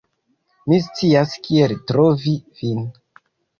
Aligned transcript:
Mi 0.71 0.79
scias 0.85 1.35
kiel 1.49 1.75
trovi 1.93 2.35
vin. 2.65 2.83